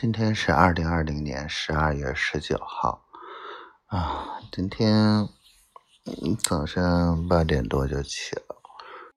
[0.00, 3.04] 今天是二零二零年十二月十九号
[3.84, 5.28] 啊，今天
[6.42, 8.56] 早上八点多就起了，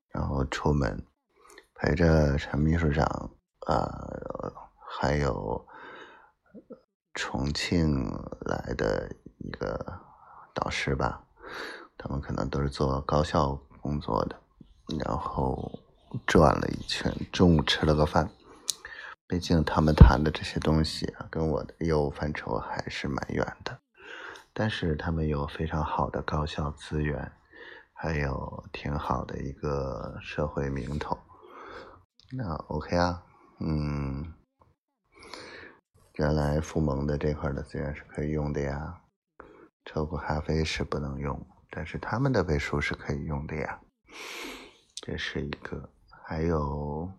[0.09, 1.07] 然后出门
[1.73, 3.05] 陪着陈秘书长
[3.65, 3.89] 啊，
[4.85, 5.65] 还有
[7.13, 8.03] 重庆
[8.41, 10.01] 来的一个
[10.53, 11.23] 导师吧，
[11.97, 14.35] 他们可能都是做高校工作的，
[14.99, 15.79] 然后
[16.27, 18.29] 转了一圈，中午吃了个饭。
[19.27, 23.79] 毕竟他们谈的这些东西啊，跟我的业务范畴还是蛮远的。
[24.53, 27.31] 但是他们有非常好的高校资源，
[27.93, 31.17] 还有挺好的一个社会名头。
[32.31, 33.23] 那 OK 啊，
[33.59, 34.33] 嗯，
[36.15, 39.01] 原来富盟的这块的资源是可以用的呀。
[39.85, 43.79] 车库咖啡是不能用，但是他们的背书是可以用的呀。
[44.95, 45.89] 这是一个，
[46.27, 47.11] 还有。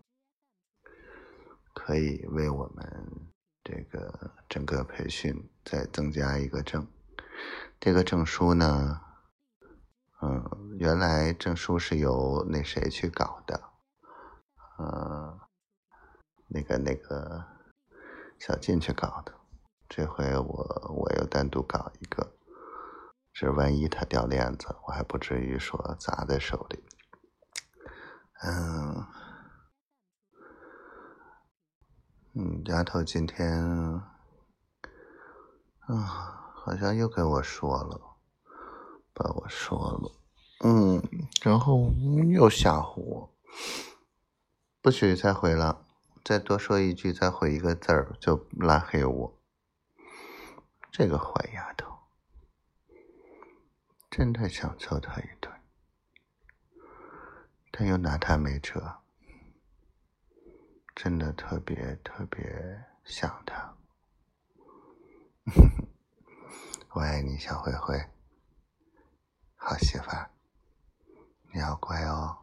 [1.85, 3.31] 可以为我们
[3.63, 6.87] 这个整个培训再增加一个证，
[7.79, 9.01] 这个证书呢，
[10.19, 13.61] 嗯，原来证书是由那谁去搞的，
[14.79, 15.39] 呃，
[16.47, 17.45] 那个那个
[18.39, 19.35] 小静去搞的，
[19.87, 22.35] 这回我我又单独搞一个，
[23.31, 26.83] 这万一他掉链子，我还不至于说砸在手里，
[28.41, 29.05] 嗯。
[32.37, 33.63] 嗯，丫头今天，
[35.87, 38.17] 啊，好像又跟我说了，
[39.13, 40.11] 把我说了，
[40.65, 41.01] 嗯，
[41.41, 41.89] 然后
[42.33, 43.33] 又吓唬我，
[44.81, 45.85] 不许再回了，
[46.25, 49.39] 再多说一句，再回一个字儿就拉黑我。
[50.91, 51.99] 这个坏丫头，
[54.09, 55.53] 真的想揍她一顿，
[57.71, 58.97] 但又拿她没辙。
[60.95, 63.75] 真的特别特别想他，
[66.91, 68.09] 我爱你，小灰灰，
[69.57, 70.29] 好媳妇儿，
[71.53, 72.37] 你要乖哦。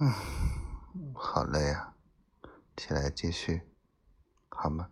[0.00, 1.94] 嗯，好累啊，
[2.76, 3.62] 起来继续，
[4.48, 4.90] 好吗？